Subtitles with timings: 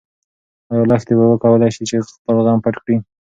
[0.71, 2.97] ايا لښتې به وکولی شي چې خپل غم پټ کړي؟